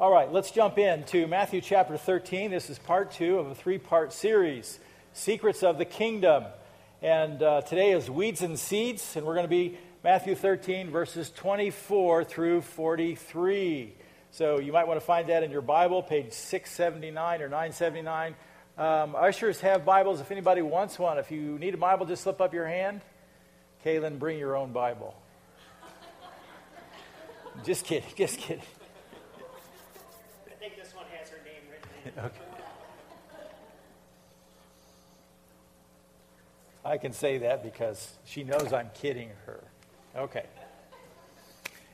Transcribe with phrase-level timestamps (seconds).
[0.00, 2.50] All right, let's jump into Matthew chapter 13.
[2.50, 4.80] This is part two of a three part series
[5.12, 6.46] Secrets of the Kingdom.
[7.02, 11.30] And uh, today is Weeds and Seeds, and we're going to be Matthew 13, verses
[11.36, 13.92] 24 through 43.
[14.30, 18.34] So you might want to find that in your Bible, page 679 or 979.
[18.78, 21.18] Um, ushers have Bibles if anybody wants one.
[21.18, 23.02] If you need a Bible, just slip up your hand.
[23.84, 25.14] Kaylin, bring your own Bible.
[27.66, 28.64] just kidding, just kidding.
[32.18, 32.28] Okay.
[36.84, 39.62] I can say that because she knows I'm kidding her.
[40.16, 40.46] Okay.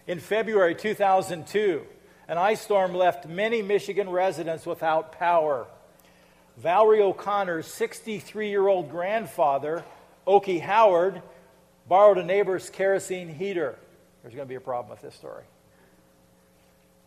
[0.06, 1.84] In February 2002,
[2.28, 5.66] an ice storm left many Michigan residents without power.
[6.56, 9.84] Valerie O'Connor's 63 year old grandfather,
[10.26, 11.22] Okie Howard,
[11.88, 13.76] borrowed a neighbor's kerosene heater.
[14.22, 15.44] There's going to be a problem with this story.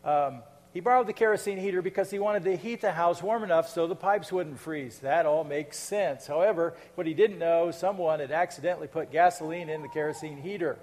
[0.04, 3.70] Um, he borrowed the kerosene heater because he wanted to heat the house warm enough
[3.70, 5.00] so the pipes wouldn't freeze.
[5.00, 6.28] That all makes sense.
[6.28, 10.78] However, what he didn't know, someone had accidentally put gasoline in the kerosene heater.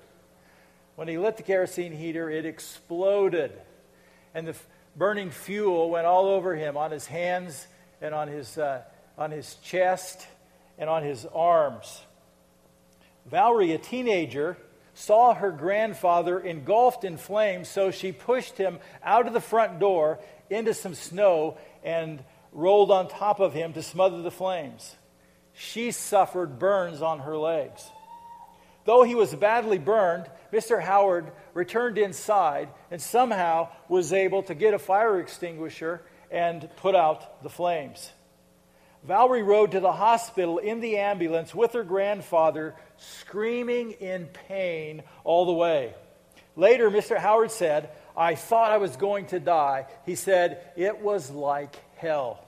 [0.97, 3.53] When he lit the kerosene heater, it exploded.
[4.35, 4.67] And the f-
[4.97, 7.67] burning fuel went all over him on his hands
[8.01, 8.83] and on his, uh,
[9.17, 10.27] on his chest
[10.79, 12.03] and on his arms.
[13.27, 14.57] Valerie, a teenager,
[14.97, 20.19] saw her grandfather engulfed in flames, so she pushed him out of the front door
[20.49, 24.97] into some snow and rolled on top of him to smother the flames.
[25.53, 27.91] She suffered burns on her legs.
[28.87, 30.83] Though he was badly burned, Mr.
[30.83, 36.01] Howard returned inside and somehow was able to get a fire extinguisher
[36.31, 38.13] and put out the flames.
[39.05, 45.47] Valerie rode to the hospital in the ambulance with her grandfather, screaming in pain all
[45.47, 45.95] the way.
[46.57, 47.17] Later, Mr.
[47.19, 49.87] Howard said, I thought I was going to die.
[50.07, 52.43] He said, It was like hell.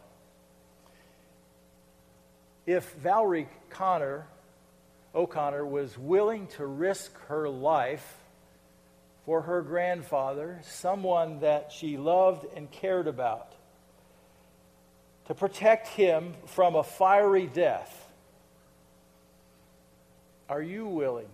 [2.67, 4.27] If Valerie Connor,
[5.15, 8.17] O'Connor was willing to risk her life
[9.25, 13.53] for her grandfather, someone that she loved and cared about,
[15.29, 18.09] to protect him from a fiery death.
[20.49, 21.29] Are you willing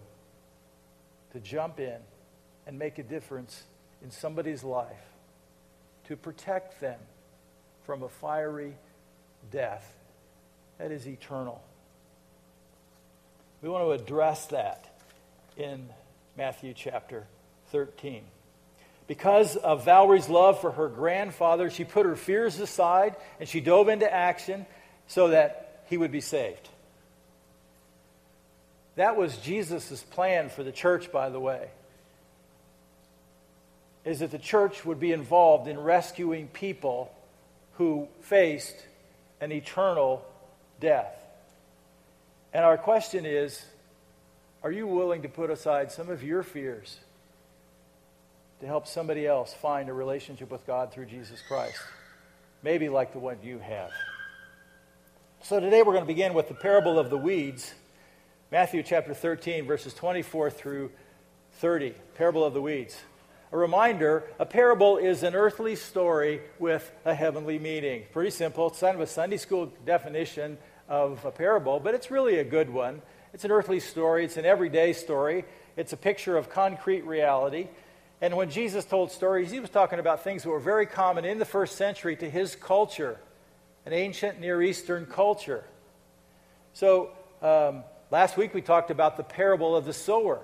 [1.33, 1.99] to jump in
[2.67, 3.63] and make a difference
[4.03, 5.07] in somebody's life
[6.09, 6.99] to protect them
[7.85, 8.75] from a fiery
[9.53, 9.97] death
[10.79, 11.63] that is eternal?
[13.63, 15.01] We want to address that
[15.57, 15.89] in
[16.37, 17.29] Matthew chapter
[17.71, 18.25] 13.
[19.07, 23.89] Because of Valerie's love for her grandfather, she put her fears aside and she dove
[23.89, 24.65] into action
[25.09, 26.69] so that he would be saved.
[28.97, 31.69] That was Jesus' plan for the church, by the way,
[34.05, 37.13] is that the church would be involved in rescuing people
[37.75, 38.77] who faced
[39.41, 40.25] an eternal
[40.81, 41.15] death.
[42.53, 43.63] And our question is
[44.63, 46.97] are you willing to put aside some of your fears
[48.61, 51.79] to help somebody else find a relationship with God through Jesus Christ.
[52.63, 53.91] Maybe like the one you have.
[55.43, 57.75] So today we're going to begin with the parable of the weeds,
[58.51, 60.91] Matthew chapter 13, verses 24 through
[61.55, 61.95] 30.
[62.15, 62.97] Parable of the weeds.
[63.53, 68.05] A reminder a parable is an earthly story with a heavenly meaning.
[68.13, 68.69] Pretty simple.
[68.69, 72.71] It's kind of a Sunday school definition of a parable, but it's really a good
[72.71, 73.03] one.
[73.33, 75.45] It's an earthly story, it's an everyday story,
[75.77, 77.69] it's a picture of concrete reality.
[78.21, 81.39] And when Jesus told stories, he was talking about things that were very common in
[81.39, 83.19] the first century to his culture,
[83.85, 85.65] an ancient Near Eastern culture.
[86.73, 87.11] So
[87.43, 90.41] um, last week we talked about the parable of the sower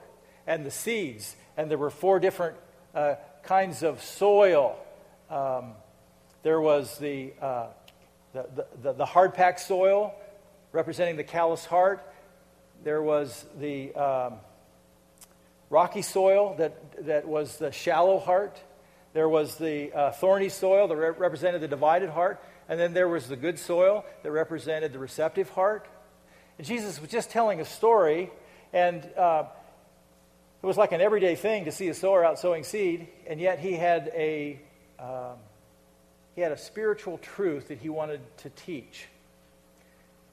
[0.46, 2.56] and the seeds, and there were four different
[2.94, 4.76] uh, kinds of soil.
[5.30, 5.72] Um,
[6.42, 7.66] there was the, uh,
[8.32, 10.14] the, the, the hard packed soil
[10.72, 12.04] representing the callous heart.
[12.84, 14.34] There was the um,
[15.70, 18.60] rocky soil that, that was the shallow heart.
[19.12, 22.42] There was the uh, thorny soil that re- represented the divided heart.
[22.68, 25.88] And then there was the good soil that represented the receptive heart.
[26.58, 28.30] And Jesus was just telling a story,
[28.72, 29.44] and uh,
[30.62, 33.58] it was like an everyday thing to see a sower out sowing seed, and yet
[33.58, 34.60] he had a,
[34.98, 35.38] um,
[36.34, 39.06] he had a spiritual truth that he wanted to teach.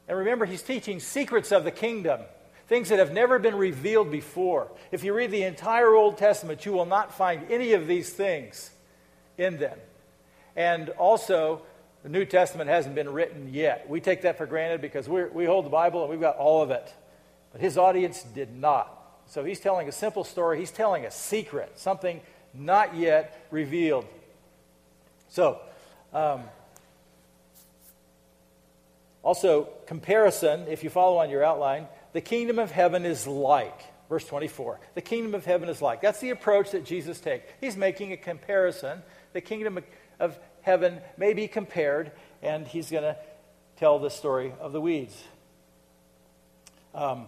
[0.08, 2.22] And remember, he's teaching secrets of the kingdom
[2.68, 4.70] things that have never been revealed before.
[4.92, 8.72] If you read the entire Old Testament, you will not find any of these things
[9.38, 9.78] in them.
[10.56, 11.62] And also,
[12.04, 13.90] the New Testament hasn't been written yet.
[13.90, 16.72] We take that for granted because we hold the Bible and we've got all of
[16.72, 16.94] it.
[17.52, 18.94] But his audience did not.
[19.28, 22.22] So he's telling a simple story, he's telling a secret, something
[22.54, 24.06] not yet revealed.
[25.30, 25.60] So,
[26.14, 26.44] um,
[29.24, 33.80] also, comparison, if you follow on your outline, the kingdom of heaven is like.
[34.10, 34.80] Verse 24.
[34.96, 36.02] The kingdom of heaven is like.
[36.02, 37.46] That's the approach that Jesus takes.
[37.60, 39.02] He's making a comparison.
[39.34, 39.84] The kingdom
[40.20, 42.12] of heaven may be compared,
[42.42, 43.18] and he's going to
[43.78, 45.16] tell the story of the weeds.
[46.96, 47.28] Um,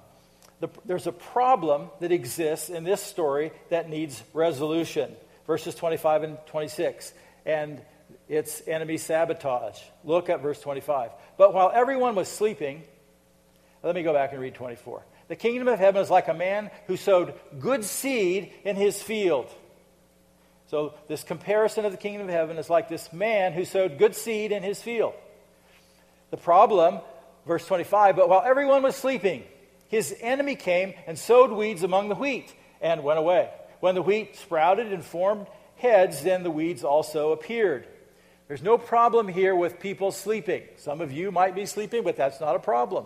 [0.59, 5.15] the, there's a problem that exists in this story that needs resolution.
[5.47, 7.13] Verses 25 and 26.
[7.45, 7.81] And
[8.27, 9.79] it's enemy sabotage.
[10.03, 11.11] Look at verse 25.
[11.37, 12.83] But while everyone was sleeping,
[13.83, 15.03] let me go back and read 24.
[15.27, 19.47] The kingdom of heaven is like a man who sowed good seed in his field.
[20.67, 24.15] So, this comparison of the kingdom of heaven is like this man who sowed good
[24.15, 25.13] seed in his field.
[26.29, 26.99] The problem,
[27.47, 29.43] verse 25, but while everyone was sleeping,
[29.87, 33.49] his enemy came and sowed weeds among the wheat and went away.
[33.79, 35.47] When the wheat sprouted and formed
[35.77, 37.87] heads, then the weeds also appeared.
[38.47, 40.63] There's no problem here with people sleeping.
[40.77, 43.05] Some of you might be sleeping, but that's not a problem.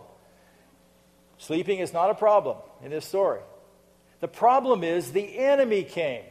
[1.43, 3.41] Sleeping is not a problem in this story.
[4.21, 6.23] The problem is the enemy came,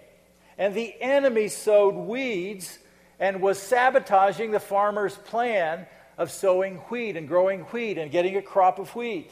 [0.56, 2.79] and the enemy sowed weeds
[3.20, 5.87] and was sabotaging the farmer's plan
[6.17, 9.31] of sowing wheat and growing wheat and getting a crop of wheat.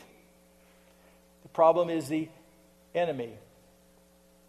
[1.45, 2.29] The problem is the
[2.95, 3.33] enemy.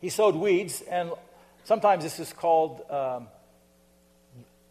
[0.02, 1.12] He sowed weeds, and
[1.64, 3.28] sometimes this is called um,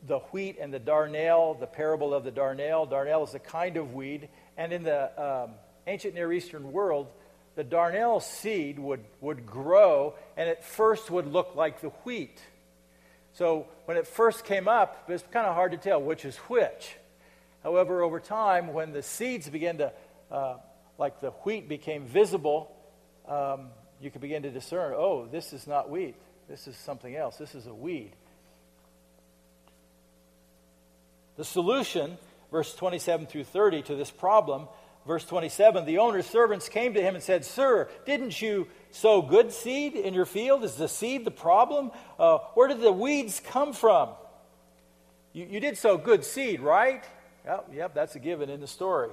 [0.06, 2.86] the wheat and the darnel, the parable of the darnel.
[2.86, 4.28] Darnel is a kind of weed,
[4.58, 5.52] and in the um,
[5.86, 7.08] ancient Near Eastern world,
[7.56, 12.40] the darnel seed would, would grow, and at first would look like the wheat.
[13.32, 16.36] So when it first came up, it was kind of hard to tell which is
[16.36, 16.96] which.
[17.62, 19.92] However, over time, when the seeds began to,
[20.30, 20.56] uh,
[20.98, 22.74] like the wheat became visible,
[23.28, 23.68] um,
[24.00, 26.16] you could begin to discern oh, this is not wheat.
[26.48, 27.36] This is something else.
[27.36, 28.12] This is a weed.
[31.36, 32.18] The solution,
[32.50, 34.66] verse 27 through 30, to this problem,
[35.06, 39.52] verse 27, the owner's servants came to him and said, Sir, didn't you sow good
[39.52, 40.64] seed in your field?
[40.64, 41.90] Is the seed the problem?
[42.18, 44.10] Uh, where did the weeds come from?
[45.32, 47.04] You, you did sow good seed, right?
[47.44, 49.10] Yep, yep, that's a given in the story.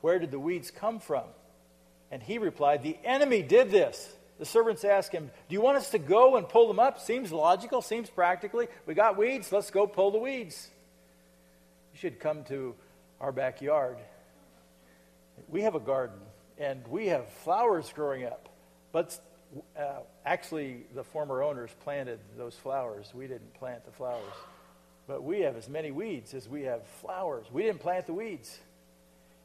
[0.00, 1.24] Where did the weeds come from?
[2.10, 4.14] And he replied, The enemy did this.
[4.38, 7.00] The servants asked him, Do you want us to go and pull them up?
[7.00, 8.68] Seems logical, seems practically.
[8.86, 10.68] We got weeds, let's go pull the weeds.
[11.92, 12.74] You should come to
[13.20, 13.98] our backyard.
[15.48, 16.18] We have a garden,
[16.58, 18.48] and we have flowers growing up.
[18.92, 19.18] But
[19.78, 23.10] uh, actually, the former owners planted those flowers.
[23.14, 24.34] We didn't plant the flowers.
[25.06, 27.46] But we have as many weeds as we have flowers.
[27.50, 28.58] We didn't plant the weeds.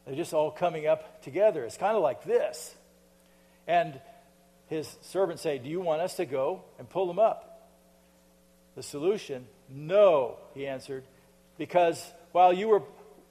[0.06, 1.64] They're just all coming up together.
[1.64, 2.76] It's kind of like this.
[3.68, 4.00] And
[4.68, 7.70] his servants say, Do you want us to go and pull them up?
[8.76, 11.04] The solution, no, he answered,
[11.58, 12.82] because while you, were,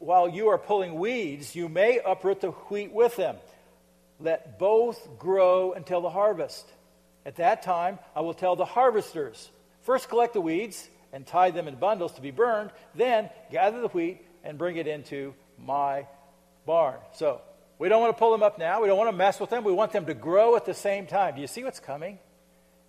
[0.02, 3.36] while you are pulling weeds, you may uproot the wheat with them.
[4.18, 6.68] Let both grow until the harvest.
[7.24, 9.50] At that time, I will tell the harvesters
[9.82, 13.88] first collect the weeds and tie them in bundles to be burned, then gather the
[13.88, 16.06] wheat and bring it into my
[16.66, 16.96] barn.
[17.14, 17.40] So,
[17.78, 18.80] we don't want to pull them up now.
[18.80, 19.64] We don't want to mess with them.
[19.64, 21.34] We want them to grow at the same time.
[21.34, 22.18] Do you see what's coming?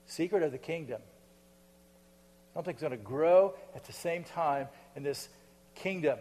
[0.06, 1.02] Secret of the kingdom.
[2.54, 5.28] Something's going to grow at the same time in this
[5.76, 6.20] kingdom.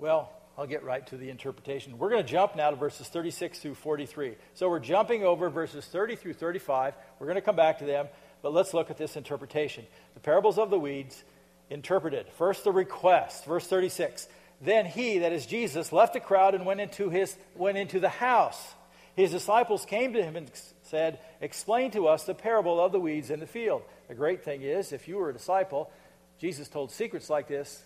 [0.00, 1.98] Well, I'll get right to the interpretation.
[1.98, 4.34] We're going to jump now to verses 36 through 43.
[4.54, 6.94] So we're jumping over verses 30 through 35.
[7.18, 8.08] We're going to come back to them,
[8.40, 9.84] but let's look at this interpretation.
[10.14, 11.22] The parables of the weeds
[11.68, 12.28] interpreted.
[12.38, 14.26] First, the request, verse 36.
[14.62, 18.08] Then he, that is Jesus, left the crowd and went into, his, went into the
[18.08, 18.74] house.
[19.16, 20.50] His disciples came to him and
[20.82, 23.82] said, Explain to us the parable of the weeds in the field.
[24.08, 25.90] The great thing is, if you were a disciple,
[26.38, 27.82] Jesus told secrets like this,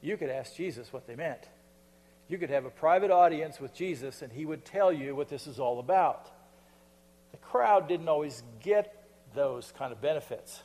[0.00, 1.40] you could ask Jesus what they meant.
[2.28, 5.46] You could have a private audience with Jesus, and he would tell you what this
[5.46, 6.30] is all about.
[7.32, 8.94] The crowd didn't always get
[9.34, 10.62] those kind of benefits.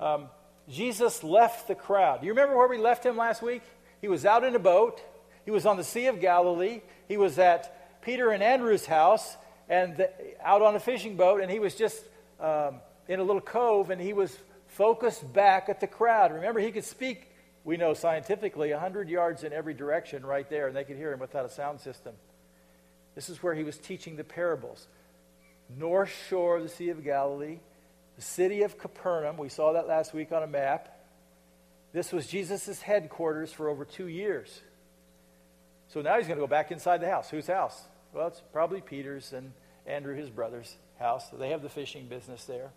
[0.00, 0.28] Um,
[0.68, 2.20] Jesus left the crowd.
[2.20, 3.62] Do you remember where we left him last week?
[4.00, 5.00] He was out in a boat.
[5.44, 6.82] He was on the Sea of Galilee.
[7.06, 9.36] He was at Peter and Andrew's house
[9.68, 10.10] and the,
[10.42, 12.02] out on a fishing boat, and he was just
[12.40, 16.32] um, in a little cove, and he was focused back at the crowd.
[16.32, 17.27] Remember, he could speak,
[17.68, 21.18] we know scientifically, 100 yards in every direction right there, and they could hear him
[21.18, 22.14] without a sound system.
[23.14, 24.88] This is where he was teaching the parables.
[25.76, 27.58] North shore of the Sea of Galilee,
[28.16, 30.98] the city of Capernaum, we saw that last week on a map.
[31.92, 34.62] This was Jesus' headquarters for over two years.
[35.88, 37.28] So now he's going to go back inside the house.
[37.28, 37.78] Whose house?
[38.14, 39.52] Well, it's probably Peter's and
[39.86, 41.28] Andrew, his brother's house.
[41.38, 42.70] They have the fishing business there.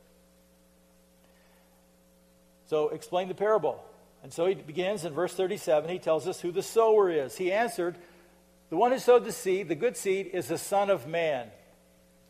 [2.65, 3.81] So explain the parable.
[4.23, 5.89] And so he begins in verse 37.
[5.89, 7.35] He tells us who the sower is.
[7.35, 7.95] He answered,
[8.69, 11.47] The one who sowed the seed, the good seed, is the Son of Man.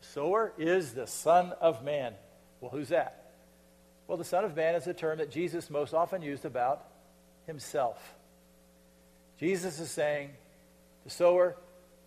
[0.00, 2.14] Sower is the Son of Man.
[2.60, 3.34] Well, who's that?
[4.08, 6.84] Well, the Son of Man is a term that Jesus most often used about
[7.46, 7.98] himself.
[9.38, 10.30] Jesus is saying,
[11.04, 11.56] The sower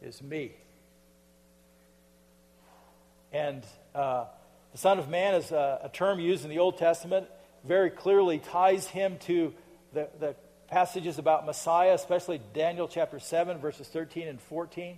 [0.02, 0.52] is me.
[3.32, 3.64] And
[3.94, 4.26] uh,
[4.72, 7.28] the Son of Man is a, a, term used in the Old Testament,
[7.66, 9.54] very clearly ties him to
[9.96, 10.36] the, the
[10.68, 14.98] passages about Messiah, especially Daniel chapter 7, verses 13 and 14.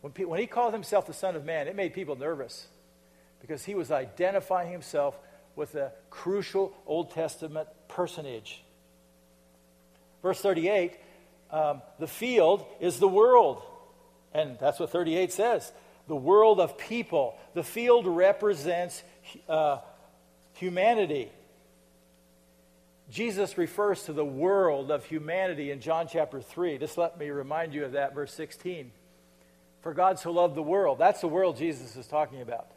[0.00, 2.66] When, pe- when he called himself the Son of Man, it made people nervous
[3.40, 5.18] because he was identifying himself
[5.56, 8.62] with a crucial Old Testament personage.
[10.22, 10.94] Verse 38
[11.52, 13.60] um, the field is the world.
[14.32, 15.72] And that's what 38 says
[16.06, 17.36] the world of people.
[17.54, 19.02] The field represents
[19.48, 19.78] uh,
[20.54, 21.30] humanity.
[23.10, 26.78] Jesus refers to the world of humanity in John chapter 3.
[26.78, 28.92] Just let me remind you of that, verse 16.
[29.82, 30.98] For God so loved the world.
[30.98, 32.70] That's the world Jesus is talking about.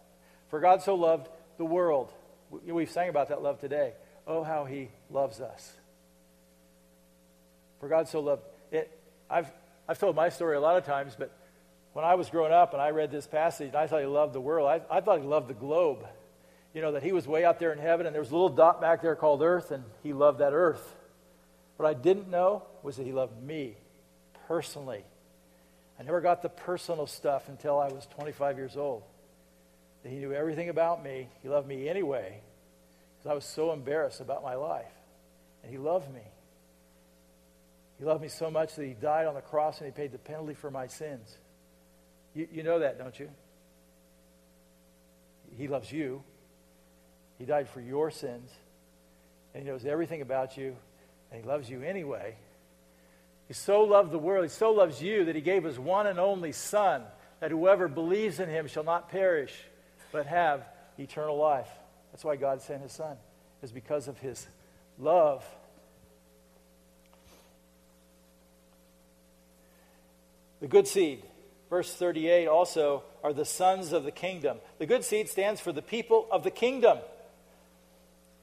[0.50, 2.12] For God so loved the world.
[2.50, 3.94] We've sang about that love today.
[4.26, 5.72] Oh, how he loves us.
[7.80, 8.90] For God so loved it.
[9.30, 9.52] I've,
[9.88, 11.32] I've told my story a lot of times, but
[11.94, 14.34] when I was growing up and I read this passage, and I thought he loved
[14.34, 14.68] the world.
[14.68, 16.08] I, I thought he loved the globe
[16.74, 18.50] you know, that he was way out there in heaven and there was a little
[18.50, 20.96] dot back there called earth and he loved that earth.
[21.78, 23.76] What I didn't know was that he loved me
[24.48, 25.04] personally.
[26.00, 29.04] I never got the personal stuff until I was 25 years old.
[30.04, 31.30] That he knew everything about me.
[31.42, 32.42] He loved me anyway
[33.18, 34.92] because I was so embarrassed about my life.
[35.62, 36.22] And he loved me.
[38.00, 40.18] He loved me so much that he died on the cross and he paid the
[40.18, 41.38] penalty for my sins.
[42.34, 43.30] You, you know that, don't you?
[45.56, 46.24] He loves you.
[47.44, 48.50] He died for your sins,
[49.54, 50.78] and He knows everything about you,
[51.30, 52.38] and He loves you anyway.
[53.50, 56.22] He so loved the world, He so loves you that He gave His one and
[56.22, 57.04] only Son,
[57.42, 59.52] that whoever believes in Him shall not perish,
[60.14, 60.66] but have
[60.98, 61.68] eternal life.
[62.14, 63.18] That's why God sent His Son,
[63.62, 64.48] is because of His
[64.98, 65.44] love.
[70.62, 71.22] The good seed,
[71.70, 74.60] verse 38 also, are the sons of the kingdom.
[74.78, 77.00] The good seed stands for the people of the kingdom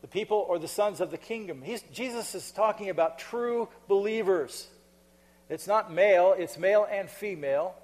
[0.01, 1.63] the people or the sons of the kingdom.
[1.63, 4.67] He's, Jesus is talking about true believers.
[5.49, 7.75] It's not male, it's male and female,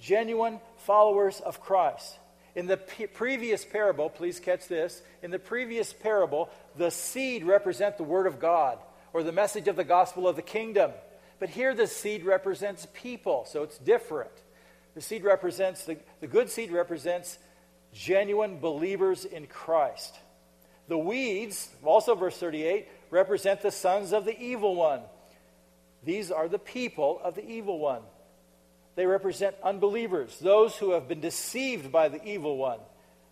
[0.00, 2.18] genuine followers of Christ.
[2.54, 5.02] In the p- previous parable, please catch this.
[5.22, 8.78] In the previous parable, the seed represent the word of God
[9.12, 10.92] or the message of the gospel of the kingdom.
[11.40, 14.30] But here the seed represents people, so it's different.
[14.94, 17.38] The seed represents, the, the good seed represents
[17.92, 20.14] genuine believers in Christ.
[20.88, 25.00] The weeds, also verse 38, represent the sons of the evil one.
[26.04, 28.02] These are the people of the evil one.
[28.96, 32.78] They represent unbelievers, those who have been deceived by the evil one.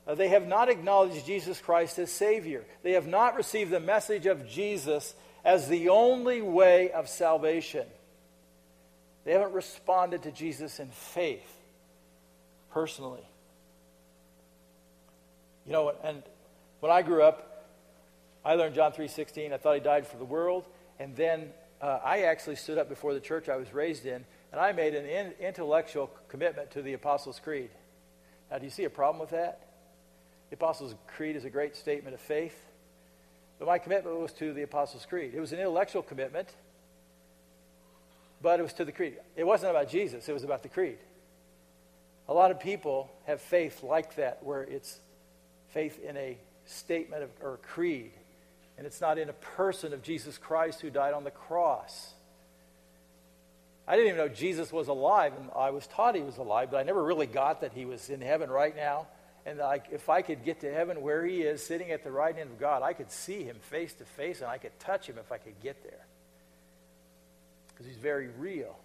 [0.06, 2.64] Uh, they have not acknowledged Jesus Christ as Savior.
[2.82, 7.86] They have not received the message of Jesus as the only way of salvation.
[9.24, 11.46] They haven't responded to Jesus in faith
[12.72, 13.24] personally.
[15.66, 16.24] You know, and
[16.82, 17.68] when I grew up,
[18.44, 19.52] I learned John 3.16.
[19.52, 20.64] I thought he died for the world.
[20.98, 24.60] And then uh, I actually stood up before the church I was raised in, and
[24.60, 27.70] I made an in- intellectual commitment to the Apostles' Creed.
[28.50, 29.68] Now, do you see a problem with that?
[30.50, 32.60] The Apostles' Creed is a great statement of faith.
[33.60, 35.34] But my commitment was to the Apostles' Creed.
[35.36, 36.48] It was an intellectual commitment,
[38.42, 39.18] but it was to the creed.
[39.36, 40.98] It wasn't about Jesus, it was about the creed.
[42.28, 44.98] A lot of people have faith like that, where it's
[45.68, 48.12] faith in a statement of, or creed.
[48.78, 52.14] And it's not in a person of Jesus Christ who died on the cross.
[53.86, 56.78] I didn't even know Jesus was alive, and I was taught he was alive, but
[56.78, 59.06] I never really got that he was in heaven right now.
[59.44, 62.34] And I, if I could get to heaven where he is, sitting at the right
[62.34, 65.18] hand of God, I could see him face to face, and I could touch him
[65.18, 66.06] if I could get there.
[67.68, 68.78] Because he's very real.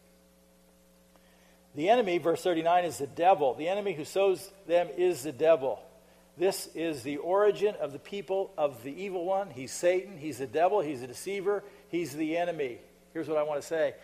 [1.75, 3.53] The enemy, verse 39, is the devil.
[3.53, 5.79] The enemy who sows them is the devil.
[6.37, 9.49] This is the origin of the people of the evil one.
[9.49, 10.17] He's Satan.
[10.17, 10.81] He's the devil.
[10.81, 11.63] He's a deceiver.
[11.89, 12.77] He's the enemy.
[13.13, 13.95] Here's what I want to say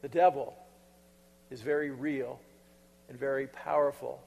[0.00, 0.56] the devil
[1.50, 2.40] is very real
[3.08, 4.22] and very powerful.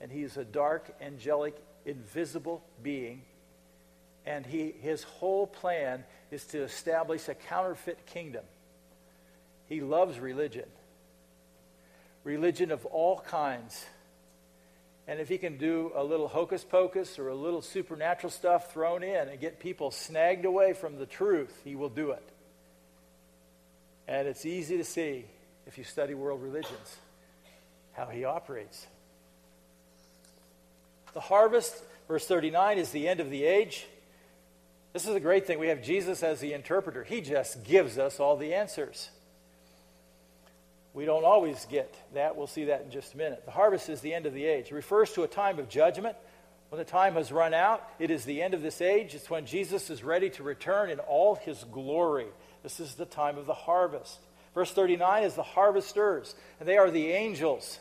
[0.00, 3.22] And he's a dark, angelic, invisible being.
[4.26, 8.44] And he, his whole plan is to establish a counterfeit kingdom.
[9.66, 10.66] He loves religion,
[12.24, 13.84] religion of all kinds
[15.08, 19.02] And if he can do a little hocus pocus or a little supernatural stuff thrown
[19.02, 22.22] in and get people snagged away from the truth, he will do it.
[24.06, 25.24] And it's easy to see
[25.66, 26.98] if you study world religions
[27.94, 28.86] how he operates.
[31.14, 33.86] The harvest, verse 39, is the end of the age.
[34.92, 35.58] This is a great thing.
[35.58, 39.08] We have Jesus as the interpreter, he just gives us all the answers.
[40.98, 42.36] We don't always get that.
[42.36, 43.44] We'll see that in just a minute.
[43.44, 44.72] The harvest is the end of the age.
[44.72, 46.16] It refers to a time of judgment.
[46.70, 49.14] When the time has run out, it is the end of this age.
[49.14, 52.26] It's when Jesus is ready to return in all his glory.
[52.64, 54.18] This is the time of the harvest.
[54.56, 57.78] Verse 39 is the harvesters, and they are the angels.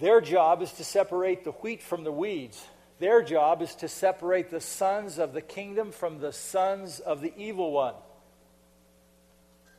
[0.00, 2.66] Their job is to separate the wheat from the weeds.
[2.98, 7.34] Their job is to separate the sons of the kingdom from the sons of the
[7.36, 7.94] evil one.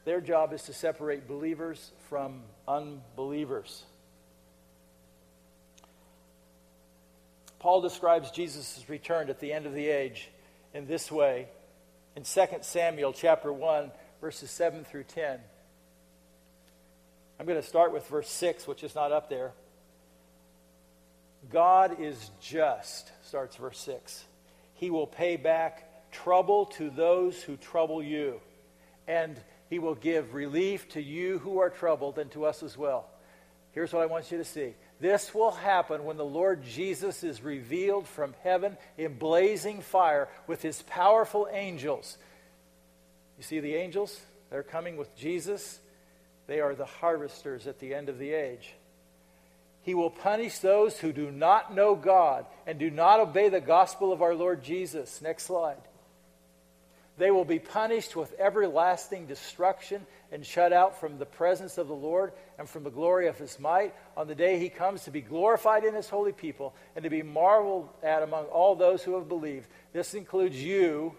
[0.06, 3.84] Their job is to separate believers from unbelievers.
[7.60, 10.30] Paul describes Jesus' return at the end of the age
[10.74, 11.48] in this way
[12.16, 15.40] in 2 Samuel chapter 1 verses 7 through 10.
[17.40, 19.54] I'm going to start with verse 6 which is not up there.
[21.50, 24.26] God is just starts verse 6.
[24.74, 28.42] He will pay back trouble to those who trouble you
[29.08, 29.40] and
[29.74, 33.10] he will give relief to you who are troubled and to us as well.
[33.72, 34.76] Here's what I want you to see.
[35.00, 40.62] This will happen when the Lord Jesus is revealed from heaven in blazing fire with
[40.62, 42.20] his powerful angels.
[43.36, 44.22] You see the angels?
[44.52, 45.80] They're coming with Jesus.
[46.46, 48.76] They are the harvesters at the end of the age.
[49.82, 54.14] He will punish those who do not know God and do not obey the gospel
[54.14, 55.20] of our Lord Jesus.
[55.20, 55.82] Next slide.
[57.18, 61.94] They will be punished with everlasting destruction and shut out from the presence of the
[61.94, 65.22] Lord and from the glory of his might on the day he comes to be
[65.22, 69.30] glorified in his holy people and to be marveled at among all those who have
[69.30, 69.68] believed.
[69.94, 71.14] This includes you.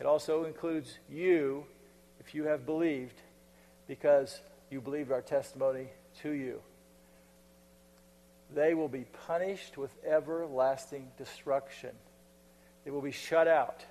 [0.00, 1.66] It also includes you
[2.18, 3.20] if you have believed
[3.86, 5.86] because you believed our testimony
[6.22, 6.60] to you.
[8.52, 11.90] They will be punished with everlasting destruction.
[12.84, 13.84] They will be shut out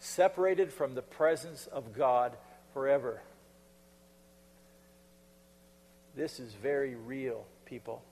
[0.00, 2.36] separated from the presence of God
[2.72, 3.22] forever.
[6.16, 8.02] This is very real, people.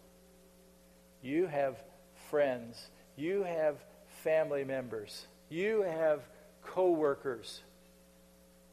[1.22, 1.82] You have
[2.30, 3.76] friends, you have
[4.22, 6.20] family members, you have
[6.62, 7.62] coworkers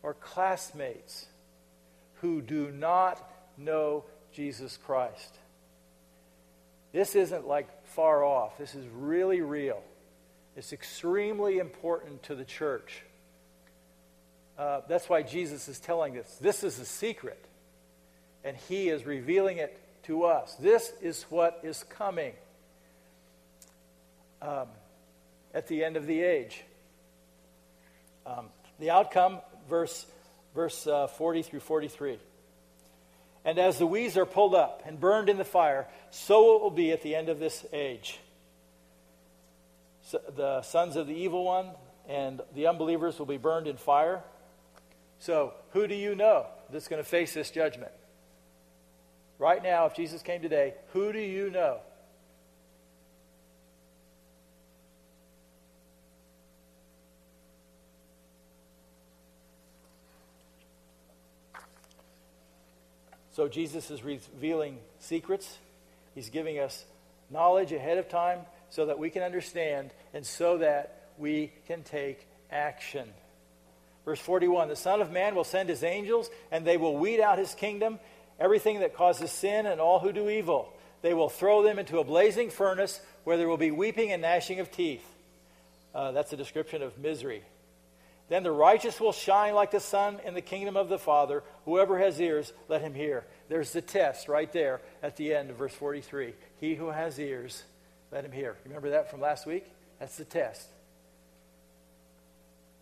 [0.04, 1.26] or classmates
[2.16, 5.40] who do not know Jesus Christ.
[6.92, 8.58] This isn't like far off.
[8.58, 9.82] This is really real.
[10.56, 13.04] It's extremely important to the church.
[14.58, 17.44] Uh, that's why Jesus is telling us this is a secret,
[18.44, 20.56] and he is revealing it to us.
[20.56, 22.34] This is what is coming
[24.42, 24.68] um,
[25.54, 26.64] at the end of the age.
[28.26, 28.48] Um,
[28.80, 29.40] the outcome,
[29.70, 30.06] verse,
[30.54, 32.20] verse uh, 40 through 43.
[33.44, 36.72] And as the weeds are pulled up and burned in the fire, so it will
[36.72, 38.20] be at the end of this age
[40.36, 41.72] the sons of the evil one
[42.08, 44.22] and the unbelievers will be burned in fire.
[45.20, 47.92] So, who do you know that's going to face this judgment?
[49.40, 51.80] Right now, if Jesus came today, who do you know?
[63.32, 65.58] So, Jesus is revealing secrets.
[66.14, 66.86] He's giving us
[67.30, 72.26] knowledge ahead of time so that we can understand and so that we can take
[72.50, 73.10] action.
[74.06, 77.38] Verse 41 The Son of Man will send his angels, and they will weed out
[77.38, 78.00] his kingdom,
[78.40, 80.72] everything that causes sin, and all who do evil.
[81.02, 84.60] They will throw them into a blazing furnace where there will be weeping and gnashing
[84.60, 85.06] of teeth.
[85.94, 87.44] Uh, that's a description of misery.
[88.28, 91.44] Then the righteous will shine like the sun in the kingdom of the Father.
[91.66, 93.24] Whoever has ears, let him hear.
[93.50, 96.34] There's the test right there at the end of verse 43.
[96.60, 97.64] He who has ears,
[98.12, 98.56] let him hear.
[98.66, 99.66] Remember that from last week?
[100.00, 100.68] That's the test.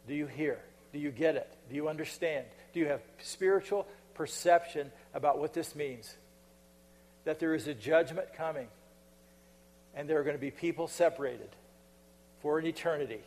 [0.08, 0.60] Do you hear?
[0.94, 1.52] Do you get it?
[1.70, 2.46] Do you understand?
[2.72, 6.16] Do you have spiritual perception about what this means?
[7.26, 8.68] That there is a judgment coming,
[9.96, 11.50] and there are going to be people separated
[12.42, 13.22] for an eternity.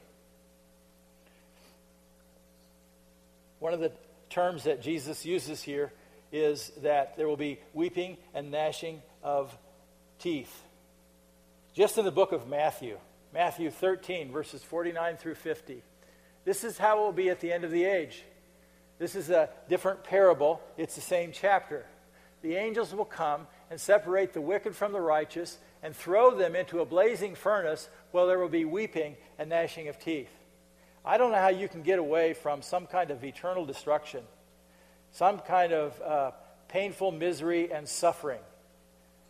[3.58, 3.90] One of the
[4.30, 5.92] terms that Jesus uses here
[6.30, 9.56] is that there will be weeping and gnashing of
[10.18, 10.62] teeth.
[11.74, 12.98] Just in the book of Matthew,
[13.32, 15.82] Matthew 13, verses 49 through 50.
[16.46, 18.22] This is how it will be at the end of the age.
[18.98, 21.84] This is a different parable, it's the same chapter.
[22.40, 26.80] The angels will come and separate the wicked from the righteous, and throw them into
[26.80, 30.30] a blazing furnace where there will be weeping and gnashing of teeth.
[31.04, 34.22] I don't know how you can get away from some kind of eternal destruction,
[35.10, 36.30] some kind of uh,
[36.68, 38.40] painful misery and suffering,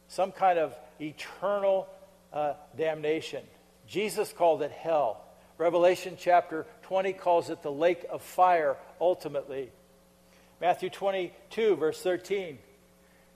[0.09, 1.89] some kind of eternal
[2.33, 3.43] uh, damnation.
[3.89, 5.26] Jesus called it hell.
[5.59, 9.71] Revelation chapter 20 calls it the lake of fire ultimately.
[10.61, 12.59] Matthew 22, verse 13.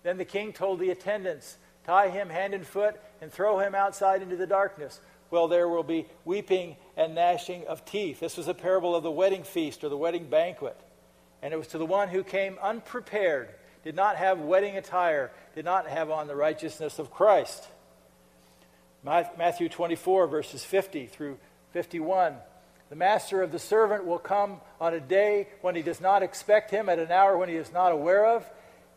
[0.02, 4.22] Then the king told the attendants, Tie him hand and foot and throw him outside
[4.22, 5.00] into the darkness.
[5.30, 8.20] Well, there will be weeping and gnashing of teeth.
[8.20, 10.78] This was a parable of the wedding feast or the wedding banquet.
[11.42, 13.48] And it was to the one who came unprepared,
[13.82, 17.66] did not have wedding attire, did not have on the righteousness of Christ.
[19.02, 21.38] Matthew 24, verses 50 through
[21.72, 22.34] 51.
[22.88, 26.70] The master of the servant will come on a day when he does not expect
[26.70, 28.44] him, at an hour when he is not aware of.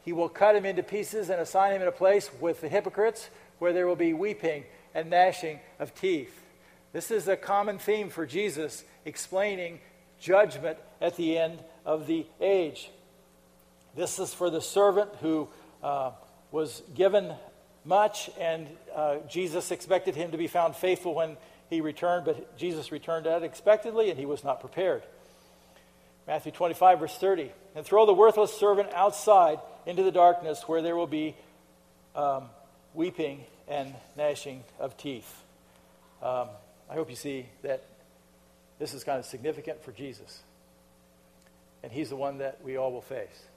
[0.01, 3.29] He will cut him into pieces and assign him in a place with the hypocrites
[3.59, 4.63] where there will be weeping
[4.95, 6.43] and gnashing of teeth.
[6.91, 9.79] This is a common theme for Jesus explaining
[10.19, 12.89] judgment at the end of the age.
[13.95, 15.47] This is for the servant who
[15.83, 16.11] uh,
[16.51, 17.33] was given
[17.85, 21.37] much, and uh, Jesus expected him to be found faithful when
[21.73, 25.03] he returned, but Jesus returned unexpectedly and he was not prepared.
[26.27, 27.51] Matthew 25, verse 30.
[27.75, 31.35] And throw the worthless servant outside into the darkness where there will be
[32.15, 32.45] um,
[32.93, 35.43] weeping and gnashing of teeth.
[36.21, 36.47] Um,
[36.89, 37.83] I hope you see that
[38.79, 40.43] this is kind of significant for Jesus.
[41.81, 43.47] And he's the one that we all will face.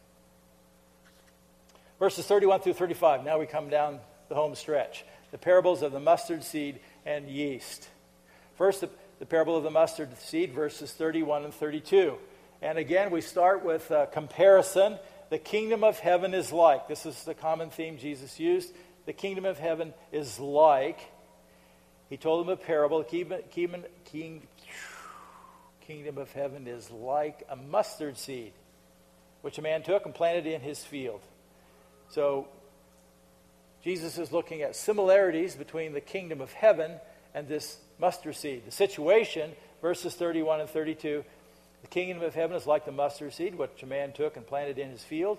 [1.99, 3.25] Verses 31 through 35.
[3.25, 5.05] Now we come down the home stretch.
[5.31, 7.89] The parables of the mustard seed and yeast.
[8.57, 12.17] First, the, the parable of the mustard seed, verses 31 and 32.
[12.63, 14.99] And again, we start with a comparison.
[15.31, 16.89] The kingdom of heaven is like.
[16.89, 18.73] This is the common theme Jesus used.
[19.05, 21.01] The kingdom of heaven is like.
[22.09, 23.05] He told them a parable.
[23.05, 23.85] Kingdom
[26.19, 28.53] of heaven is like a mustard seed,
[29.43, 31.21] which a man took and planted in his field.
[32.09, 32.49] So,
[33.85, 36.93] Jesus is looking at similarities between the kingdom of heaven
[37.35, 38.65] and this mustard seed.
[38.67, 41.25] The situation, verses 31 and 32
[41.87, 44.77] the kingdom of heaven is like the mustard seed, which a man took and planted
[44.77, 45.39] in his field.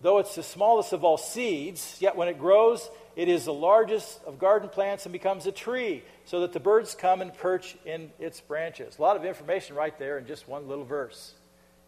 [0.00, 4.24] Though it's the smallest of all seeds, yet when it grows, it is the largest
[4.24, 8.10] of garden plants and becomes a tree, so that the birds come and perch in
[8.18, 8.98] its branches.
[8.98, 11.34] A lot of information right there in just one little verse,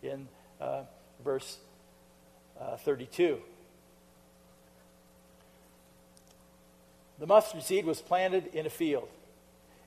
[0.05, 0.29] in
[0.61, 0.83] uh,
[1.25, 1.59] verse
[2.61, 3.41] uh, 32.
[7.19, 9.09] The mustard seed was planted in a field.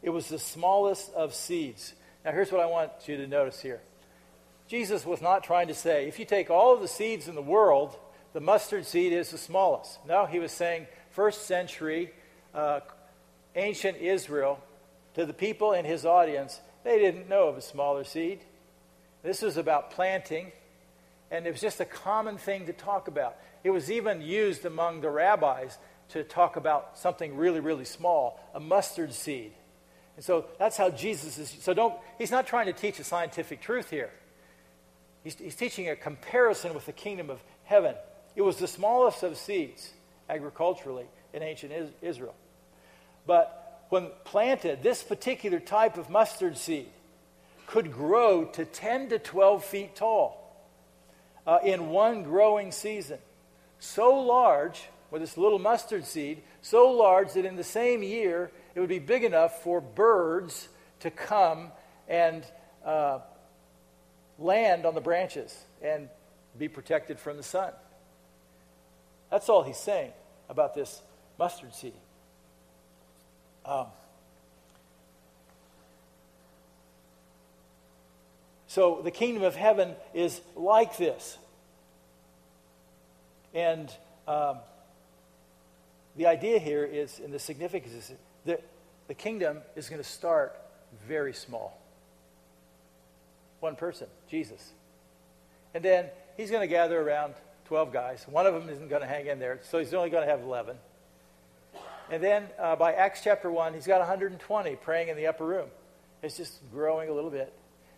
[0.01, 1.93] It was the smallest of seeds.
[2.23, 3.81] Now, here's what I want you to notice here
[4.67, 7.41] Jesus was not trying to say, if you take all of the seeds in the
[7.41, 7.97] world,
[8.33, 10.05] the mustard seed is the smallest.
[10.05, 12.11] No, he was saying, first century,
[12.53, 12.81] uh,
[13.55, 14.59] ancient Israel,
[15.15, 18.39] to the people in his audience, they didn't know of a smaller seed.
[19.23, 20.51] This was about planting,
[21.31, 23.35] and it was just a common thing to talk about.
[23.63, 25.77] It was even used among the rabbis
[26.09, 29.53] to talk about something really, really small a mustard seed.
[30.17, 31.55] And so that's how Jesus is.
[31.61, 34.09] So don't, he's not trying to teach a scientific truth here.
[35.23, 37.95] He's, he's teaching a comparison with the kingdom of heaven.
[38.35, 39.93] It was the smallest of seeds
[40.27, 42.35] agriculturally in ancient Israel.
[43.27, 46.89] But when planted, this particular type of mustard seed
[47.67, 50.65] could grow to 10 to 12 feet tall
[51.45, 53.19] uh, in one growing season.
[53.79, 58.79] So large, with this little mustard seed, so large that in the same year it
[58.79, 61.71] would be big enough for birds to come
[62.07, 62.45] and
[62.85, 63.17] uh,
[64.37, 66.09] land on the branches and
[66.59, 67.73] be protected from the sun.
[69.31, 70.11] That's all he's saying
[70.47, 71.01] about this
[71.39, 71.95] mustard seed.
[73.65, 73.87] Um,
[78.67, 81.39] so the kingdom of heaven is like this.
[83.55, 83.91] And
[84.27, 84.59] um,
[86.15, 88.11] the idea here is, and the significance
[88.47, 88.59] the,
[89.07, 90.59] the kingdom is going to start
[91.07, 91.79] very small.
[93.59, 94.71] One person, Jesus.
[95.73, 96.05] And then
[96.37, 97.33] he's going to gather around
[97.65, 98.25] 12 guys.
[98.29, 100.41] One of them isn't going to hang in there, so he's only going to have
[100.41, 100.77] 11.
[102.09, 105.67] And then uh, by Acts chapter 1, he's got 120 praying in the upper room.
[106.23, 107.53] It's just growing a little bit.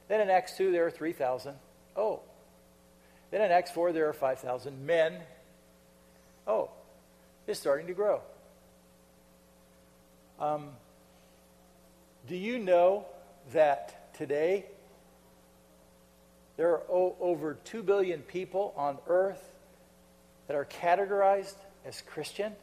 [0.07, 1.53] Then in Acts 2, there are 3,000.
[1.95, 2.21] Oh.
[3.29, 5.19] Then in Acts 4, there are 5,000 men.
[6.47, 6.71] Oh,
[7.45, 8.21] it's starting to grow.
[10.39, 10.69] Um,
[12.27, 13.05] do you know
[13.51, 14.65] that today
[16.55, 19.43] there are o- over 2 billion people on earth
[20.47, 22.53] that are categorized as Christian?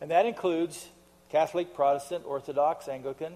[0.00, 0.88] And that includes
[1.30, 3.34] Catholic, Protestant, Orthodox, Anglican,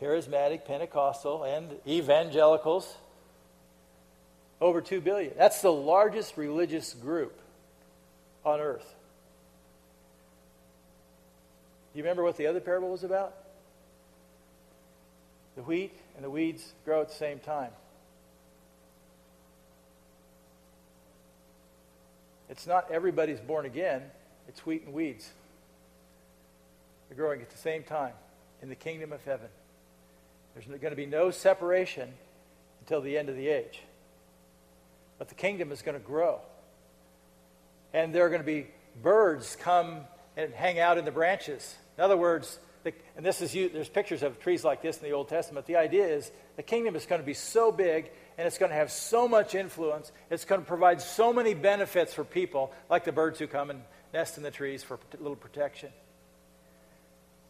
[0.00, 2.96] Charismatic, Pentecostal, and evangelicals.
[4.60, 5.32] Over 2 billion.
[5.36, 7.40] That's the largest religious group
[8.44, 8.94] on earth.
[11.87, 13.34] Do you remember what the other parable was about?
[15.56, 17.72] The wheat and the weeds grow at the same time.
[22.48, 24.02] It's not everybody's born again,
[24.46, 25.28] it's wheat and weeds.
[27.08, 28.12] They're growing at the same time
[28.62, 29.48] in the kingdom of heaven.
[30.54, 32.12] There's going to be no separation
[32.80, 33.80] until the end of the age.
[35.18, 36.40] But the kingdom is going to grow.
[37.92, 38.68] And there are going to be
[39.02, 40.00] birds come
[40.36, 41.74] and hang out in the branches.
[41.98, 45.10] In other words, the, and this is there's pictures of trees like this in the
[45.10, 45.66] Old Testament.
[45.66, 48.76] The idea is the kingdom is going to be so big and it's going to
[48.76, 50.12] have so much influence.
[50.30, 53.82] It's going to provide so many benefits for people, like the birds who come and
[54.14, 55.90] nest in the trees for a little protection.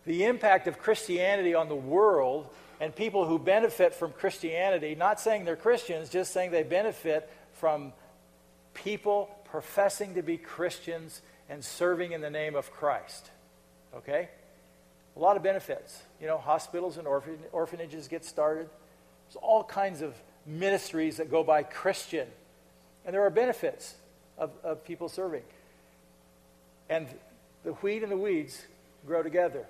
[0.06, 2.48] The impact of Christianity on the world
[2.80, 7.92] and people who benefit from Christianity, not saying they're Christians, just saying they benefit from
[8.72, 13.30] people professing to be Christians and serving in the name of Christ.
[13.94, 14.28] Okay?
[15.18, 16.00] A lot of benefits.
[16.20, 18.68] You know, hospitals and orphan- orphanages get started.
[19.26, 20.14] There's all kinds of
[20.46, 22.28] ministries that go by Christian.
[23.04, 23.94] And there are benefits
[24.38, 25.42] of, of people serving.
[26.88, 27.09] And
[27.64, 28.62] the wheat and the weeds
[29.07, 29.66] grow together.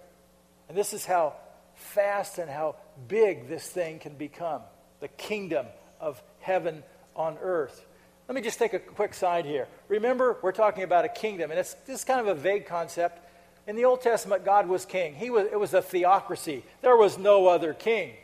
[0.69, 1.35] And this is how
[1.75, 4.61] fast and how big this thing can become
[5.01, 5.67] the kingdom
[6.01, 6.83] of heaven
[7.17, 7.85] on earth.
[8.29, 9.67] Let me just take a quick side here.
[9.89, 13.21] Remember, we're talking about a kingdom, and it's this kind of a vague concept.
[13.69, 15.15] In the Old Testament, God was king.
[15.15, 16.65] He was, it was a theocracy.
[16.81, 18.15] There was no other king.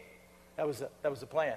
[0.56, 1.56] That was, that was the plan.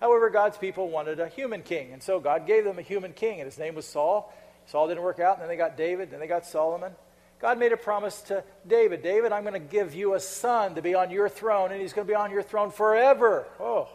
[0.00, 3.40] However, God's people wanted a human king, and so God gave them a human king,
[3.40, 4.32] and his name was Saul.
[4.66, 6.92] Saul didn't work out, and then they got David, then they got Solomon.
[7.40, 10.82] God made a promise to David David, I'm going to give you a son to
[10.82, 13.44] be on your throne, and he's going to be on your throne forever.
[13.58, 13.88] Oh,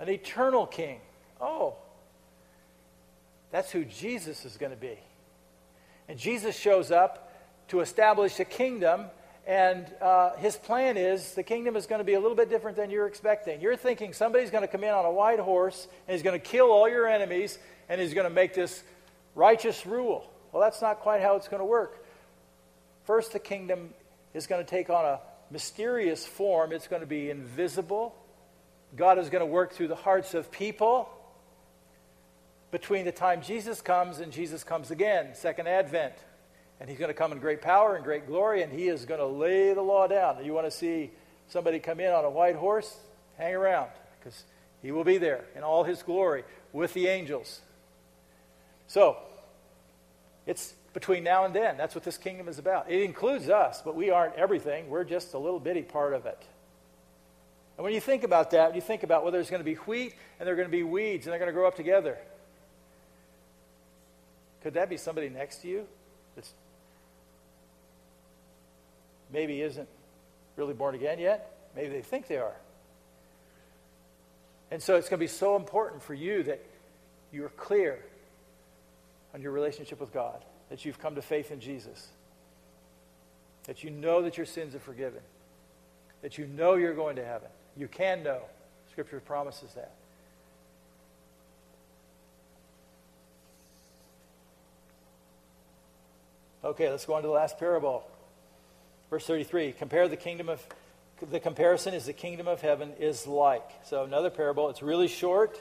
[0.00, 1.00] an eternal king.
[1.40, 1.76] Oh,
[3.50, 4.98] that's who Jesus is going to be.
[6.08, 7.23] And Jesus shows up
[7.68, 9.06] to establish a kingdom
[9.46, 12.76] and uh, his plan is the kingdom is going to be a little bit different
[12.76, 13.60] than you're expecting.
[13.60, 16.44] You're thinking somebody's going to come in on a white horse and he's going to
[16.44, 18.82] kill all your enemies and he's going to make this
[19.34, 20.30] righteous rule.
[20.52, 22.06] Well, that's not quite how it's going to work.
[23.04, 23.90] First, the kingdom
[24.32, 28.14] is going to take on a mysterious form, it's going to be invisible.
[28.96, 31.08] God is going to work through the hearts of people
[32.70, 36.14] between the time Jesus comes and Jesus comes again, second advent.
[36.84, 39.18] And he's going to come in great power and great glory, and he is going
[39.18, 40.44] to lay the law down.
[40.44, 41.12] You want to see
[41.48, 42.94] somebody come in on a white horse?
[43.38, 44.44] Hang around, because
[44.82, 46.44] he will be there in all his glory
[46.74, 47.62] with the angels.
[48.86, 49.16] So,
[50.46, 51.78] it's between now and then.
[51.78, 52.90] That's what this kingdom is about.
[52.90, 54.90] It includes us, but we aren't everything.
[54.90, 56.42] We're just a little bitty part of it.
[57.78, 60.12] And when you think about that, you think about well, there's going to be wheat
[60.38, 62.18] and there are going to be weeds, and they're going to grow up together.
[64.62, 65.86] Could that be somebody next to you
[66.36, 66.52] that's
[69.34, 69.88] maybe isn't
[70.56, 71.50] really born again yet.
[71.76, 72.54] Maybe they think they are.
[74.70, 76.64] And so it's going to be so important for you that
[77.32, 77.98] you're clear
[79.34, 82.08] on your relationship with God, that you've come to faith in Jesus,
[83.64, 85.20] that you know that your sins are forgiven,
[86.22, 87.48] that you know you're going to heaven.
[87.76, 88.40] You can know.
[88.92, 89.92] Scripture promises that.
[96.62, 98.04] Okay, let's go on to the last parable.
[99.14, 100.60] Verse 33 compare the kingdom of,
[101.30, 103.70] the comparison is the kingdom of heaven is like.
[103.84, 105.56] So another parable, it's really short.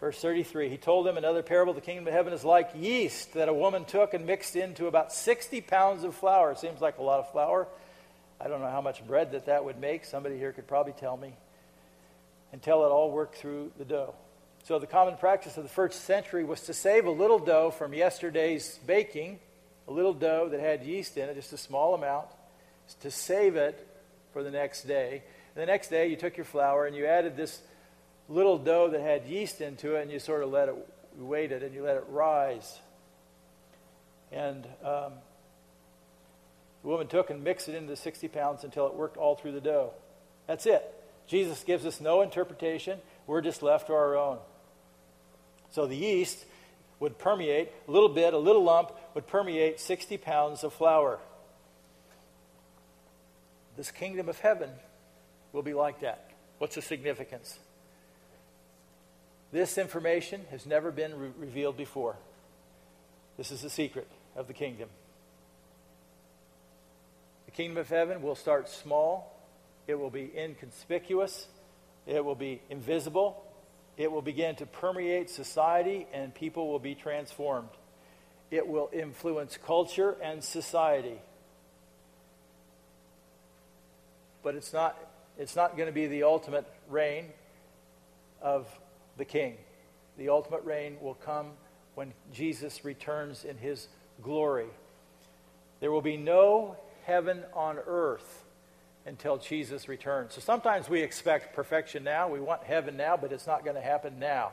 [0.00, 3.48] Verse 33 He told them another parable the kingdom of heaven is like yeast that
[3.48, 6.50] a woman took and mixed into about 60 pounds of flour.
[6.50, 7.66] It seems like a lot of flour.
[8.38, 10.04] I don't know how much bread that that would make.
[10.04, 11.32] Somebody here could probably tell me.
[12.52, 14.14] Until it all worked through the dough.
[14.64, 17.94] So the common practice of the first century was to save a little dough from
[17.94, 19.38] yesterday's baking,
[19.88, 22.26] a little dough that had yeast in it, just a small amount
[23.00, 23.86] to save it
[24.32, 25.22] for the next day.
[25.54, 27.60] And the next day, you took your flour and you added this
[28.28, 30.74] little dough that had yeast into it, and you sort of let it,
[31.16, 32.78] wait it, and you let it rise.
[34.30, 35.12] And um,
[36.82, 39.52] the woman took and mixed it into the 60 pounds until it worked all through
[39.52, 39.92] the dough.
[40.46, 40.82] That's it.
[41.26, 42.98] Jesus gives us no interpretation.
[43.26, 44.38] We're just left to our own.
[45.70, 46.44] So the yeast
[47.00, 51.18] would permeate a little bit, a little lump would permeate 60 pounds of flour.
[53.78, 54.70] This kingdom of heaven
[55.52, 56.32] will be like that.
[56.58, 57.60] What's the significance?
[59.52, 62.16] This information has never been re- revealed before.
[63.36, 64.88] This is the secret of the kingdom.
[67.46, 69.32] The kingdom of heaven will start small,
[69.86, 71.46] it will be inconspicuous,
[72.04, 73.44] it will be invisible,
[73.96, 77.70] it will begin to permeate society, and people will be transformed.
[78.50, 81.20] It will influence culture and society.
[84.42, 84.96] But it's not,
[85.38, 87.26] it's not going to be the ultimate reign
[88.40, 88.66] of
[89.16, 89.56] the king.
[90.16, 91.52] The ultimate reign will come
[91.94, 93.88] when Jesus returns in his
[94.22, 94.68] glory.
[95.80, 98.44] There will be no heaven on earth
[99.06, 100.34] until Jesus returns.
[100.34, 102.28] So sometimes we expect perfection now.
[102.28, 104.52] We want heaven now, but it's not going to happen now.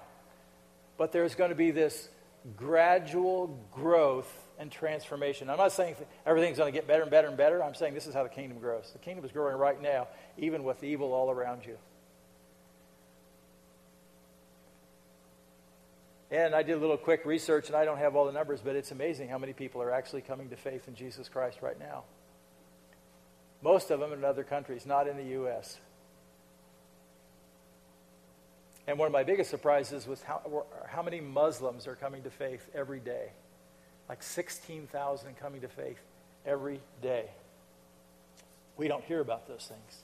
[0.98, 2.08] But there's going to be this
[2.56, 5.50] gradual growth and transformation.
[5.50, 7.64] I'm not saying everything's going to get better and better and better.
[7.64, 8.90] I'm saying this is how the kingdom grows.
[8.94, 11.78] The kingdom is growing right now, even with evil all around you.
[16.32, 18.76] And I did a little quick research, and I don't have all the numbers, but
[18.76, 22.04] it's amazing how many people are actually coming to faith in Jesus Christ right now.
[23.62, 25.80] Most of them in other countries, not in the U.S.
[28.88, 32.68] And one of my biggest surprises was how, how many Muslims are coming to faith
[32.74, 33.32] every day.
[34.08, 36.00] Like 16,000 coming to faith
[36.46, 37.26] every day.
[38.78, 40.04] We don't hear about those things.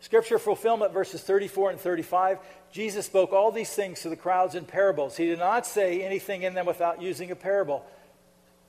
[0.00, 2.38] Scripture fulfillment, verses 34 and 35.
[2.70, 5.16] Jesus spoke all these things to the crowds in parables.
[5.16, 7.84] He did not say anything in them without using a parable.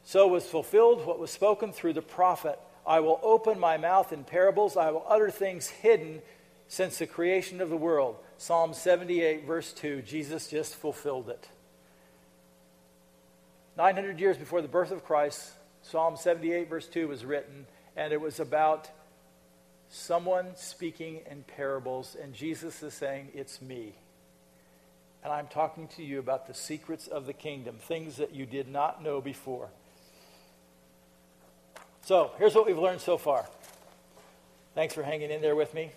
[0.03, 4.23] So was fulfilled what was spoken through the prophet I will open my mouth in
[4.23, 6.21] parables, I will utter things hidden
[6.67, 8.17] since the creation of the world.
[8.37, 10.01] Psalm 78, verse 2.
[10.03, 11.47] Jesus just fulfilled it.
[13.77, 17.65] 900 years before the birth of Christ, Psalm 78, verse 2 was written,
[17.97, 18.89] and it was about
[19.89, 23.93] someone speaking in parables, and Jesus is saying, It's me.
[25.23, 28.69] And I'm talking to you about the secrets of the kingdom, things that you did
[28.69, 29.69] not know before.
[32.03, 33.45] So, here's what we've learned so far.
[34.75, 35.91] Thanks for hanging in there with me.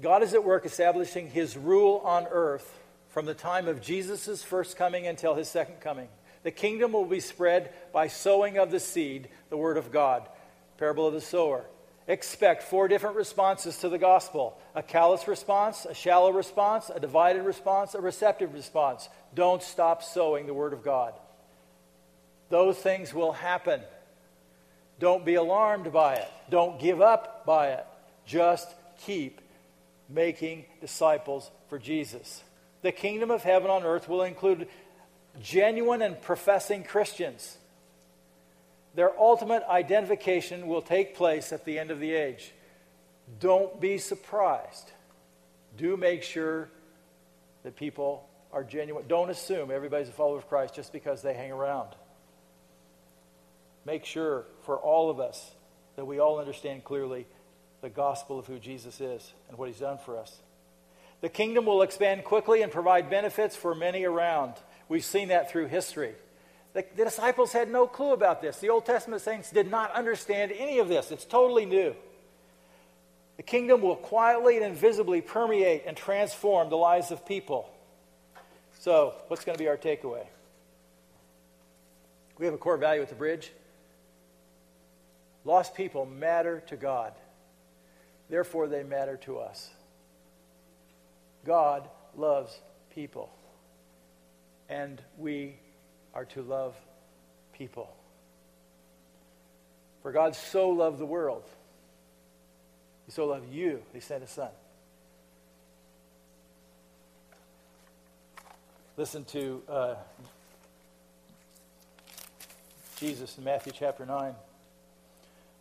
[0.00, 2.79] God is at work establishing his rule on earth
[3.10, 6.08] from the time of Jesus' first coming until his second coming.
[6.42, 10.26] The kingdom will be spread by sowing of the seed, the word of God.
[10.78, 11.64] Parable of the sower
[12.10, 17.42] expect four different responses to the gospel a callous response, a shallow response, a divided
[17.42, 19.08] response, a receptive response.
[19.34, 21.14] Don't stop sowing the Word of God.
[22.48, 23.80] Those things will happen.
[24.98, 26.28] Don't be alarmed by it.
[26.50, 27.86] Don't give up by it.
[28.26, 28.68] Just
[29.04, 29.40] keep
[30.08, 32.42] making disciples for Jesus.
[32.82, 34.68] The kingdom of heaven on earth will include
[35.40, 37.58] genuine and professing Christians
[38.94, 42.52] their ultimate identification will take place at the end of the age.
[43.38, 44.90] Don't be surprised.
[45.76, 46.68] Do make sure
[47.62, 49.04] that people are genuine.
[49.06, 51.90] Don't assume everybody's a follower of Christ just because they hang around.
[53.84, 55.52] Make sure for all of us
[55.94, 57.26] that we all understand clearly
[57.82, 60.40] the gospel of who Jesus is and what he's done for us.
[61.20, 64.54] The kingdom will expand quickly and provide benefits for many around.
[64.88, 66.14] We've seen that through history.
[66.72, 68.58] The, the, disciples had no clue about this.
[68.58, 71.10] The Old Testament saints did not understand any of this.
[71.10, 71.94] It's totally new.
[73.36, 77.68] The kingdom will quietly and invisibly permeate and transform the lives of people.
[78.78, 80.26] So, what's going to be our takeaway?
[82.38, 83.52] We have a core value at the bridge.
[85.44, 87.12] Lost people matter to God.
[88.28, 89.70] Therefore, they matter to us.
[91.44, 92.58] God loves
[92.94, 93.30] people.
[94.68, 95.56] And we
[96.14, 96.74] are to love
[97.52, 97.92] people.
[100.02, 101.44] For God so loved the world,
[103.06, 104.50] He so loved you, He sent His Son.
[108.96, 109.94] Listen to uh,
[112.98, 114.34] Jesus in Matthew chapter 9.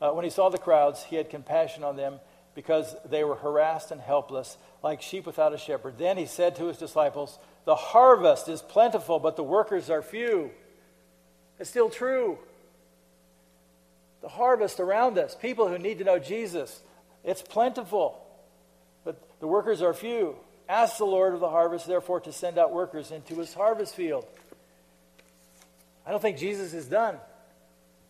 [0.01, 2.19] Uh, when he saw the crowds, he had compassion on them
[2.59, 5.97] because they were harassed and helpless, like sheep without a shepherd.
[5.97, 10.51] Then he said to his disciples, the harvest is plentiful, but the workers are few.
[11.57, 12.37] It's still true.
[14.19, 16.81] The harvest around us, people who need to know Jesus,
[17.23, 18.21] it's plentiful,
[19.05, 20.35] but the workers are few.
[20.67, 24.25] Ask the Lord of the harvest, therefore, to send out workers into his harvest field.
[26.05, 27.15] I don't think Jesus is done.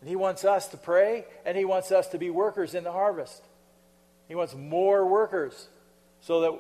[0.04, 3.44] He wants us to pray, and he wants us to be workers in the harvest.
[4.30, 5.68] He wants more workers
[6.22, 6.54] so that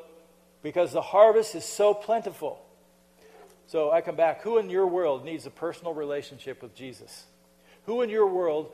[0.61, 2.61] because the harvest is so plentiful.
[3.67, 4.41] So I come back.
[4.41, 7.25] Who in your world needs a personal relationship with Jesus?
[7.85, 8.71] Who in your world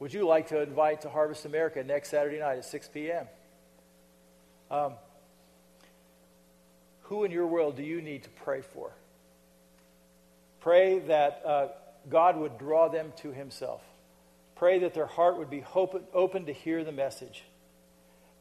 [0.00, 3.26] would you like to invite to Harvest America next Saturday night at 6 p.m.?
[4.70, 4.94] Um,
[7.02, 8.92] who in your world do you need to pray for?
[10.60, 11.68] Pray that uh,
[12.08, 13.82] God would draw them to Himself.
[14.56, 17.44] Pray that their heart would be open to hear the message.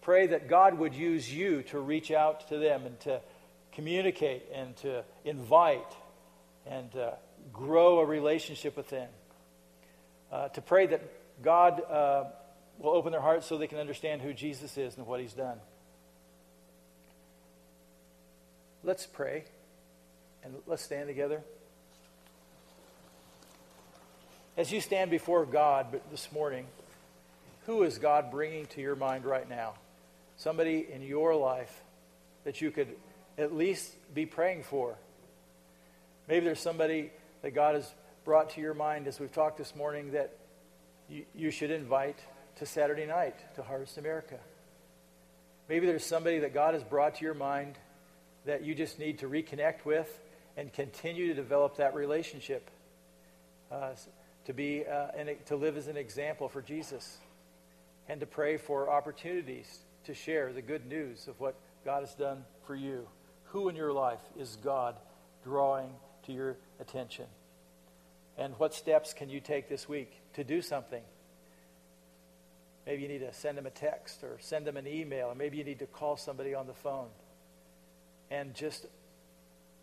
[0.08, 3.20] Pray that God would use you to reach out to them and to
[3.74, 5.93] communicate and to invite
[6.66, 7.12] and uh,
[7.51, 9.10] grow a relationship with them.
[10.32, 11.01] Uh, to pray that
[11.43, 12.24] God uh,
[12.80, 15.58] will open their hearts so they can understand who Jesus is and what he's done.
[18.86, 19.43] Let's pray
[20.41, 21.41] and let's stand together.
[24.55, 26.66] As you stand before God this morning,
[27.66, 29.74] who is God bringing to your mind right now?
[30.38, 31.83] Somebody in your life
[32.43, 32.88] that you could
[33.38, 34.97] at least be praying for.
[36.27, 37.11] Maybe there's somebody
[37.41, 37.91] that God has
[38.23, 40.35] brought to your mind as we've talked this morning that
[41.09, 42.19] you, you should invite
[42.57, 44.38] to Saturday night to Harvest America.
[45.69, 47.77] Maybe there's somebody that God has brought to your mind
[48.45, 50.19] that you just need to reconnect with
[50.55, 52.69] and continue to develop that relationship.
[53.71, 53.89] Uh,
[54.47, 57.17] to be uh, and to live as an example for Jesus,
[58.07, 61.55] and to pray for opportunities to share the good news of what
[61.86, 63.08] God has done for you.
[63.45, 64.95] Who in your life is God
[65.43, 65.91] drawing
[66.26, 67.26] to your attention?
[68.38, 71.03] And what steps can you take this week to do something?
[72.86, 75.58] Maybe you need to send them a text or send them an email, or maybe
[75.58, 77.10] you need to call somebody on the phone
[78.32, 78.86] and just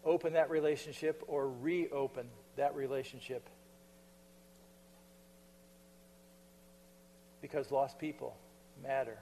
[0.05, 3.49] open that relationship or reopen that relationship
[7.43, 8.37] because lost people
[8.83, 9.18] matter.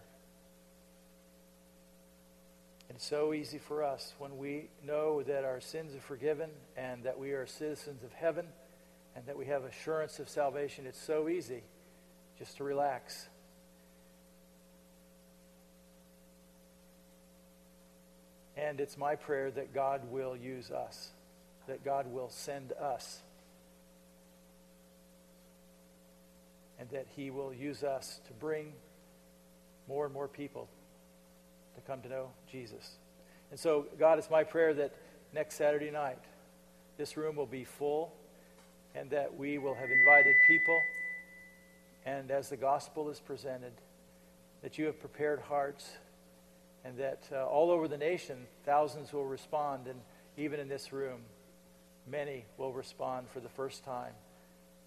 [2.95, 7.18] It's so easy for us when we know that our sins are forgiven and that
[7.18, 8.47] we are citizens of heaven
[9.16, 10.84] and that we have assurance of salvation.
[10.86, 11.62] It's so easy
[12.38, 13.28] just to relax.
[18.59, 21.12] And it's my prayer that God will use us,
[21.68, 23.22] that God will send us
[26.78, 28.74] and that He will use us to bring
[29.88, 30.68] more and more people
[31.75, 32.97] to come to know Jesus.
[33.51, 34.93] And so, God, it's my prayer that
[35.33, 36.18] next Saturday night,
[36.97, 38.12] this room will be full
[38.95, 40.81] and that we will have invited people.
[42.05, 43.73] And as the gospel is presented,
[44.62, 45.91] that you have prepared hearts
[46.85, 49.87] and that uh, all over the nation, thousands will respond.
[49.87, 50.01] And
[50.37, 51.20] even in this room,
[52.11, 54.12] many will respond for the first time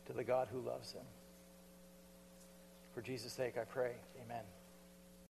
[0.08, 1.06] to the God who loves them.
[2.94, 3.92] For Jesus' sake, I pray.
[4.26, 4.55] Amen.